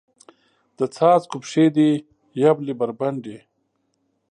د 0.77 0.79
څاڅکو 0.95 1.37
پښې 1.43 1.65
دي 1.75 1.91
یبلې 2.41 2.73
بربنډې 2.79 3.37